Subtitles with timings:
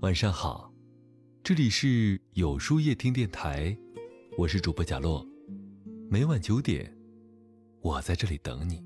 [0.00, 0.72] 晚上好，
[1.44, 3.76] 这里是有书夜听电台，
[4.38, 5.22] 我是主播贾洛，
[6.08, 6.90] 每晚九点，
[7.82, 8.82] 我在这里等你。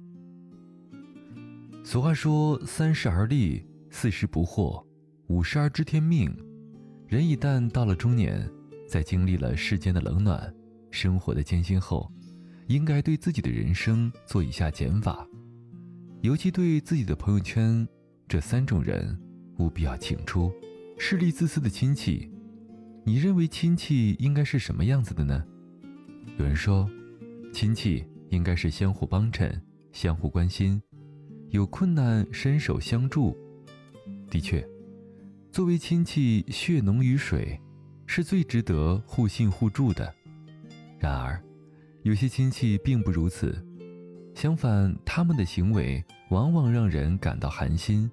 [1.85, 4.85] 俗话说：“三十而立，四十不惑，
[5.29, 6.37] 五十而知天命。”
[7.07, 8.51] 人一旦到了中年，
[8.89, 10.53] 在经历了世间的冷暖、
[10.91, 12.11] 生活的艰辛后，
[12.67, 15.25] 应该对自己的人生做一下减法，
[16.23, 17.87] 尤其对自己的朋友圈。
[18.27, 19.17] 这三种人，
[19.59, 20.51] 务必要请出。
[20.97, 22.31] 势利自私的亲戚，
[23.05, 25.45] 你认为亲戚应该是什么样子的呢？
[26.39, 26.89] 有人说，
[27.53, 29.61] 亲戚应该是相互帮衬、
[29.93, 30.81] 相互关心，
[31.51, 33.37] 有困难伸手相助。
[34.31, 34.67] 的确，
[35.51, 37.61] 作为亲戚，血浓于水，
[38.07, 40.13] 是最值得互信互助的。
[40.99, 41.43] 然而，
[42.03, 43.63] 有些亲戚并不如此，
[44.35, 48.11] 相反，他们的行为往往让人感到寒心。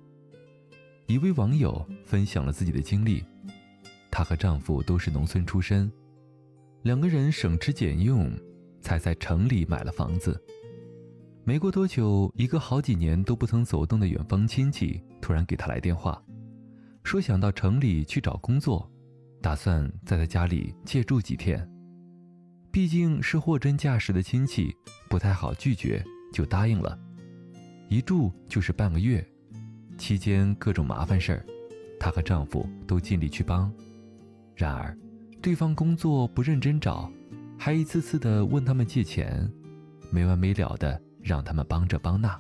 [1.12, 3.22] 一位网友分享了自己的经历，
[4.10, 5.92] 她和丈夫都是农村出身，
[6.84, 8.32] 两个人省吃俭用，
[8.80, 10.42] 才在城里买了房子。
[11.44, 16.24] 没过多久，一个好几年都不曾走动的远方亲戚突然给她来电话，
[17.04, 18.90] 说想到城里去找工作，
[19.42, 21.70] 打算在她家里借住几天。
[22.72, 24.74] 毕竟是货真价实的亲戚，
[25.10, 26.98] 不太好拒绝，就答应了。
[27.90, 29.22] 一住就是半个月。
[30.02, 31.46] 期间各种麻烦事儿，
[32.00, 33.72] 她和丈夫都尽力去帮。
[34.56, 34.98] 然而，
[35.44, 37.08] 对方工作不认真找，
[37.56, 39.48] 还一次次的问他们借钱，
[40.10, 42.36] 没完没了的让他们帮这帮那。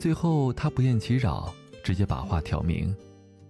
[0.00, 2.92] 最后，她不厌其扰，直接把话挑明。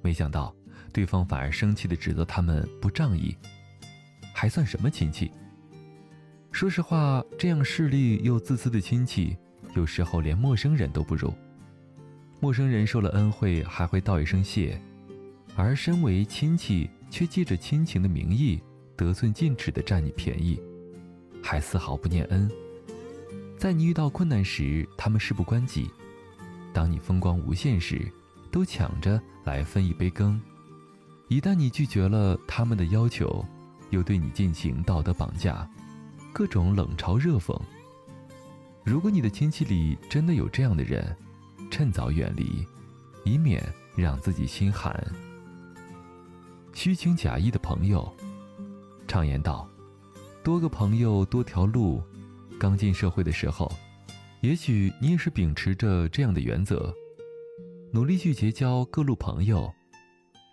[0.03, 0.55] 没想到，
[0.93, 3.35] 对方反而生气的指责他们不仗义，
[4.35, 5.31] 还算什么亲戚？
[6.53, 9.35] 说实话，这样势利又自私的亲戚，
[9.75, 11.33] 有时候连陌生人都不如。
[12.45, 14.79] 陌生人受了恩惠还会道一声谢，
[15.57, 18.61] 而身为亲戚却借着亲情的名义
[18.99, 20.61] 得寸进尺的占你便宜，
[21.43, 22.47] 还丝毫不念恩。
[23.57, 25.85] 在你遇到困难时，他们事不关己；
[26.71, 28.13] 当你风光无限时，
[28.51, 30.39] 都抢着来分一杯羹。
[31.29, 33.43] 一旦你拒绝了他们的要求，
[33.89, 35.67] 又对你进行道德绑架，
[36.31, 37.59] 各种冷嘲热讽。
[38.85, 41.17] 如果你的亲戚里真的有这样的人，
[41.77, 42.65] 趁早远离，
[43.25, 43.61] 以免
[43.97, 45.05] 让自己心寒。
[46.73, 48.15] 虚情假意的朋友，
[49.09, 49.69] 常言道
[50.45, 52.01] ：“多个朋友多条路。”
[52.61, 53.69] 刚进社会的时候，
[54.41, 56.95] 也许你也是秉持着这样的原则，
[57.91, 59.69] 努力去结交各路朋友，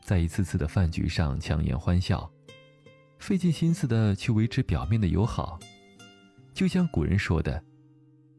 [0.04, 2.28] 在一次次的饭局上强颜欢笑，
[3.20, 5.60] 费尽心思的去维持表面的友好。
[6.56, 7.64] 就像古人说的：“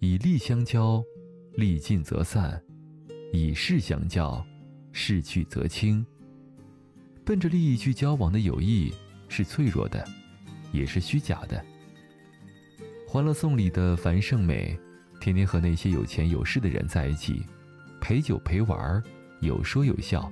[0.02, 1.00] 以利相交，
[1.54, 2.60] 利尽则散。”
[3.32, 4.44] 以势相交，
[4.92, 6.04] 势去则清。
[7.24, 8.92] 奔着利益去交往的友谊
[9.26, 10.06] 是脆弱的，
[10.70, 11.56] 也是虚假的。
[13.10, 14.78] 《欢乐颂》里的樊胜美，
[15.18, 17.42] 天天和那些有钱有势的人在一起，
[18.02, 19.02] 陪酒陪玩，
[19.40, 20.30] 有说有笑。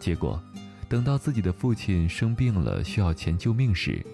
[0.00, 0.42] 结果，
[0.88, 4.04] 等到自己的父亲生病了，需要钱救命时，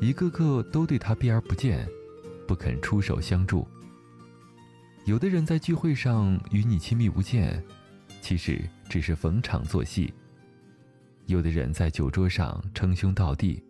[0.00, 1.88] 一个个都对他避而不见，
[2.46, 3.66] 不肯出手相助。
[5.08, 7.64] 有的人在聚会上与你亲密无间，
[8.20, 8.60] 其实
[8.90, 10.12] 只是逢场作戏；
[11.24, 13.64] 有的人在酒桌上称兄道弟，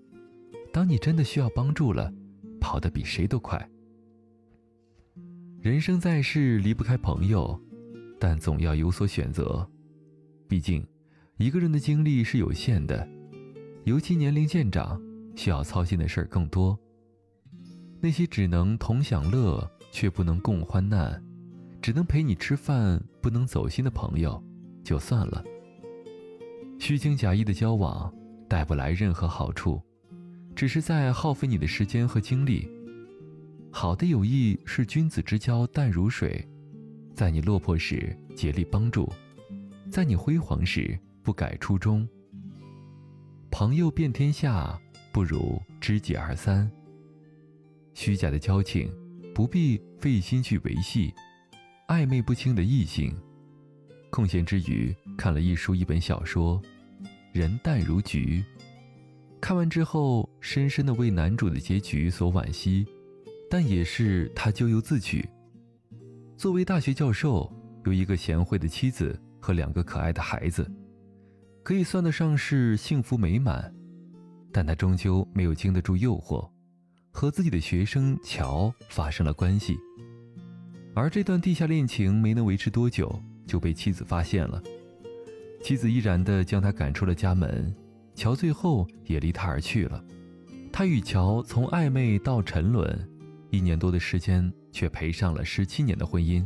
[0.73, 2.13] 当你真的需要帮助了，
[2.61, 3.71] 跑得比谁都快。
[5.61, 7.57] 人生在世离不开朋友，
[8.19, 9.65] 但总要有所选择。
[10.49, 10.85] 毕竟，
[11.37, 13.09] 一个人的精力是有限的，
[13.85, 15.01] 尤其年龄渐长，
[15.37, 16.77] 需要操心的事儿更多。
[18.01, 21.23] 那些只能同享乐却不能共患难。
[21.89, 24.45] 只能陪你吃饭，不能走心的朋友，
[24.85, 25.43] 就算了。
[26.79, 28.15] 虚情假意的交往
[28.47, 29.81] 带不来任何好处，
[30.55, 32.71] 只是在耗费你的时间和精力。
[33.73, 36.47] 好的友谊是君子之交淡如水，
[37.15, 39.11] 在你落魄时竭力帮助，
[39.91, 42.07] 在你辉煌时不改初衷。
[43.51, 44.79] 朋友遍天下，
[45.11, 46.71] 不如知己二三。
[47.95, 48.93] 虚假的交情，
[49.35, 51.15] 不必费心去维系。
[51.89, 53.17] 暧昧不清的异性，
[54.11, 56.61] 空闲之余看了一书一本小说，
[57.33, 58.45] 人淡如菊。
[59.41, 62.87] 看完之后，深深的为男主的结局所惋惜，
[63.51, 65.27] 但也是他咎由自取。
[66.37, 67.51] 作为大学教授，
[67.87, 70.71] 有一个贤惠的妻子和两个可爱的孩子，
[71.63, 73.75] 可以算得上是幸福美满。
[74.53, 76.47] 但他终究没有经得住诱惑，
[77.11, 79.75] 和自己的学生乔发生了关系。
[80.99, 84.61] 而这段地下恋情没能维持多久，就被妻子发现了。
[85.63, 87.73] 妻子毅然的将他赶出了家门，
[88.17, 90.05] 乔最后也离他而去了。
[90.73, 93.09] 他与乔从暧昧到沉沦，
[93.51, 96.45] 一年多的时间，却赔上了十七年的婚姻。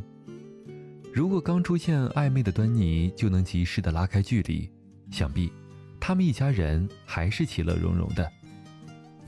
[1.14, 4.70] 如果刚出现暧昧的端倪就能及时的拉开距离，
[5.10, 5.50] 想必
[5.98, 8.30] 他们一家人还是其乐融融的。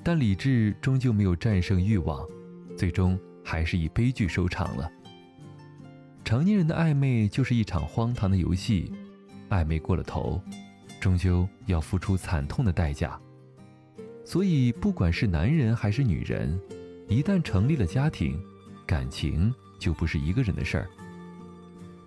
[0.03, 2.23] 但理智终究没有战胜欲望，
[2.77, 4.91] 最终还是以悲剧收场了。
[6.25, 8.91] 成年人的暧昧就是一场荒唐的游戏，
[9.50, 10.41] 暧昧过了头，
[10.99, 13.21] 终究要付出惨痛的代价。
[14.25, 16.59] 所以，不管是男人还是女人，
[17.09, 18.43] 一旦成立了家庭，
[18.87, 20.88] 感情就不是一个人的事儿。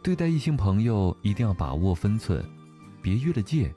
[0.02, 2.44] 对待异性朋友，一定要把握分寸，
[3.04, 3.72] 别越了界。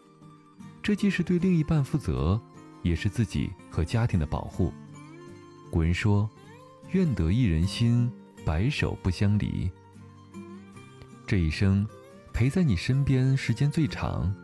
[0.83, 2.41] 这既是对另一半负责，
[2.83, 4.73] 也是自己和家庭的保护。
[5.71, 6.29] 古人说
[6.93, 8.11] ：“愿得一人心，
[8.43, 9.71] 白首不相离。”
[11.31, 11.87] 这一生，
[12.33, 14.35] 陪在你身边时间最长，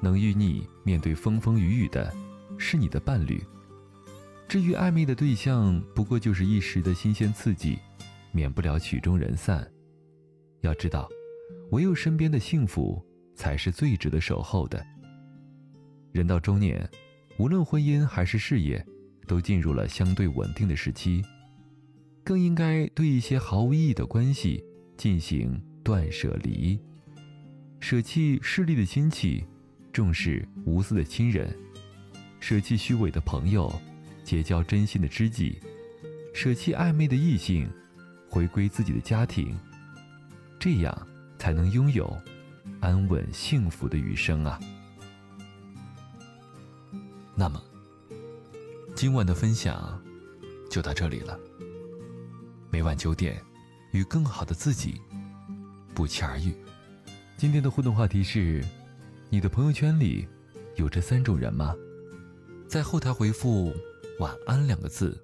[0.00, 2.14] 能与你面对风风雨雨的。
[2.56, 3.42] 是你的伴侣。
[4.46, 7.76] 至于暧昧的对象，不过就是一时的新鲜刺激，
[8.30, 9.68] 免不了曲终人散。
[10.60, 11.08] 要知道，
[11.72, 13.04] 唯有身边的幸福
[13.34, 14.86] 才是最值得守候的。
[16.12, 16.88] 人到中年，
[17.38, 18.86] 无论婚姻还是事业，
[19.26, 21.24] 都进入了相对稳定的时期，
[22.22, 24.64] 更应该对一些毫无意义的关系
[24.96, 26.76] 进行断舍离，
[27.78, 29.44] 舍弃势利的亲戚，
[29.92, 31.56] 重视无私的亲人。
[32.40, 33.72] 舍弃虚伪的朋友，
[34.24, 35.60] 结交真心的知己；
[36.34, 37.70] 舍弃暧昧的异性，
[38.28, 39.56] 回归自己的家庭，
[40.58, 41.06] 这样
[41.38, 42.20] 才能拥有
[42.80, 44.58] 安稳幸福的余生啊！
[47.36, 47.62] 那么，
[48.96, 50.02] 今晚的分享
[50.68, 51.38] 就到这里了。
[52.72, 53.40] 每晚九点，
[53.92, 55.00] 与更好的自己
[55.96, 56.54] 不期而遇。
[57.38, 58.62] 今天的互动话题是：
[59.30, 60.28] 你的朋友圈里
[60.74, 61.74] 有这三种人吗？
[62.68, 63.72] 在后台回复
[64.20, 65.18] “晚安”两个字，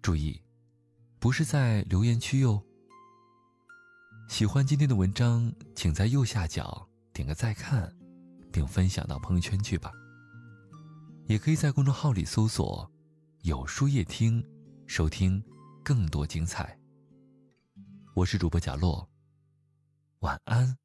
[0.00, 0.40] 注意，
[1.18, 2.62] 不是在留言区哟。
[4.28, 7.92] 喜欢今天的文章，请在右下角点个再看，
[8.52, 9.90] 并分享到朋友圈去吧。
[11.26, 12.88] 也可以在公众号里搜索
[13.42, 14.40] “有书夜听”，
[14.86, 15.42] 收听
[15.82, 16.78] 更多精彩。
[18.14, 19.08] 我是主播贾洛，
[20.24, 20.78] 晚安，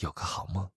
[0.00, 0.68] 有个好梦。